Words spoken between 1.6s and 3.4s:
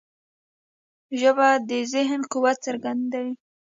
د ذهن قوت څرګندوي